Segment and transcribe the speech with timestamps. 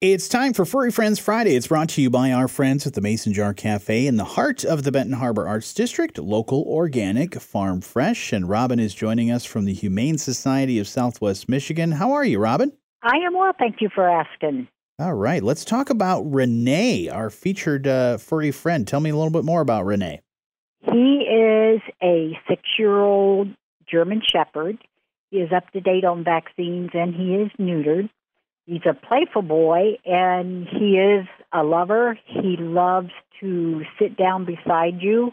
[0.00, 1.56] It's time for Furry Friends Friday.
[1.56, 4.64] It's brought to you by our friends at the Mason Jar Cafe in the heart
[4.64, 8.32] of the Benton Harbor Arts District, local, organic, farm fresh.
[8.32, 11.90] And Robin is joining us from the Humane Society of Southwest Michigan.
[11.90, 12.70] How are you, Robin?
[13.02, 13.50] I am well.
[13.58, 14.68] Thank you for asking.
[15.00, 15.42] All right.
[15.42, 18.86] Let's talk about Rene, our featured uh, furry friend.
[18.86, 20.20] Tell me a little bit more about Rene.
[20.92, 23.48] He is a six year old
[23.90, 24.78] German Shepherd.
[25.32, 28.10] He is up to date on vaccines and he is neutered.
[28.68, 32.18] He's a playful boy and he is a lover.
[32.26, 33.08] He loves
[33.40, 35.32] to sit down beside you.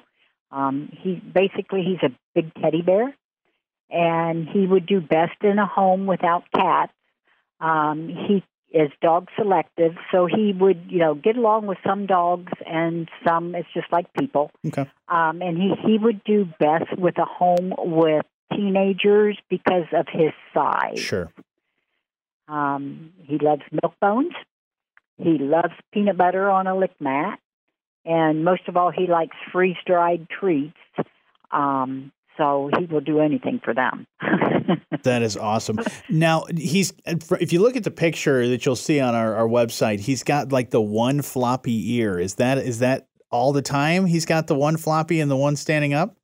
[0.51, 3.13] Um, he basically he's a big teddy bear,
[3.89, 6.93] and he would do best in a home without cats.
[7.59, 12.53] Um, he is dog selective, so he would you know get along with some dogs
[12.65, 14.49] and some it's just like people.
[14.65, 14.89] Okay.
[15.09, 20.31] Um, and he he would do best with a home with teenagers because of his
[20.53, 20.99] size.
[20.99, 21.29] Sure.
[22.47, 24.33] Um, he loves milk bones.
[25.17, 27.39] He loves peanut butter on a lick mat.
[28.05, 30.75] And most of all, he likes freeze dried treats.
[31.51, 34.05] Um, so he will do anything for them.
[35.03, 35.79] that is awesome.
[36.09, 39.99] Now, he's, if you look at the picture that you'll see on our, our website,
[39.99, 42.19] he's got like the one floppy ear.
[42.19, 44.05] Is that, is that all the time?
[44.05, 46.15] He's got the one floppy and the one standing up?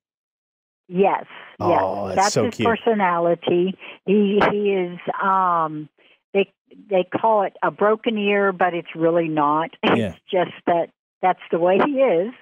[0.88, 1.26] Yes.
[1.60, 2.16] Oh, yes.
[2.16, 2.67] that's, that's so his cute.
[2.67, 3.78] personality.
[4.06, 5.88] He he is um
[6.34, 6.52] they
[6.90, 9.72] they call it a broken ear, but it's really not.
[9.84, 10.14] Yeah.
[10.14, 10.90] It's just that
[11.22, 12.34] that's the way he is.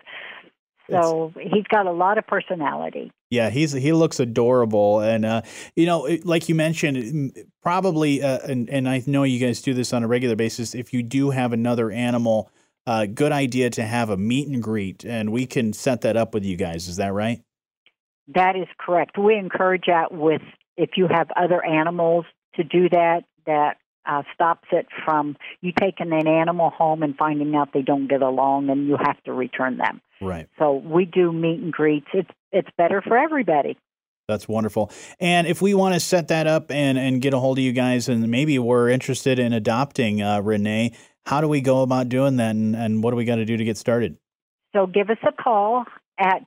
[0.89, 3.11] So he's got a lot of personality.
[3.29, 5.41] Yeah, he's he looks adorable, and uh,
[5.75, 9.93] you know, like you mentioned, probably, uh, and and I know you guys do this
[9.93, 10.73] on a regular basis.
[10.73, 12.49] If you do have another animal,
[12.87, 16.33] uh, good idea to have a meet and greet, and we can set that up
[16.33, 16.87] with you guys.
[16.87, 17.41] Is that right?
[18.29, 19.17] That is correct.
[19.17, 20.41] We encourage that with
[20.75, 23.25] if you have other animals to do that.
[23.49, 28.07] That uh, stops it from you taking an animal home and finding out they don't
[28.07, 30.01] get along, and you have to return them.
[30.21, 30.47] Right.
[30.59, 32.05] So we do meet and greets.
[32.13, 33.75] It's it's better for everybody.
[34.27, 34.91] That's wonderful.
[35.19, 37.73] And if we want to set that up and and get a hold of you
[37.73, 40.93] guys, and maybe we're interested in adopting uh, Rene,
[41.25, 43.57] how do we go about doing that, and, and what do we got to do
[43.57, 44.17] to get started?
[44.75, 45.85] So give us a call
[46.19, 46.45] at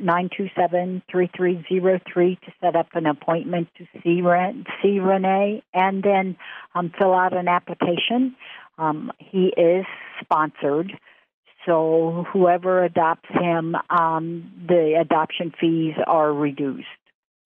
[0.00, 6.36] 269-927-3303 to set up an appointment to see, Ren- see Rene and then
[6.74, 8.34] um, fill out an application.
[8.78, 9.84] Um, he is
[10.22, 10.92] sponsored,
[11.66, 16.86] so whoever adopts him, um, the adoption fees are reduced.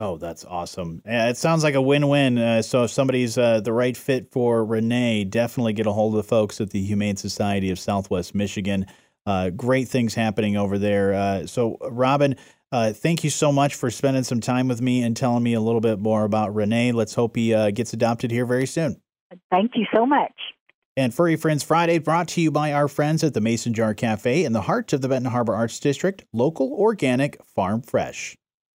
[0.01, 1.03] Oh, that's awesome.
[1.05, 2.39] It sounds like a win-win.
[2.39, 6.19] Uh, so if somebody's uh, the right fit for Rene, definitely get a hold of
[6.19, 8.87] the folks at the Humane Society of Southwest Michigan.
[9.27, 11.15] Uh, great things happening over there.
[11.15, 12.37] Uh, so, Robin,
[12.73, 15.61] uh, thank you so much for spending some time with me and telling me a
[15.61, 16.93] little bit more about Rene.
[16.93, 19.01] Let's hope he uh, gets adopted here very soon.
[19.51, 20.33] Thank you so much.
[20.97, 24.45] And Furry Friends Friday brought to you by our friends at the Mason Jar Cafe
[24.45, 28.37] in the heart of the Benton Harbor Arts District, local, organic, farm fresh.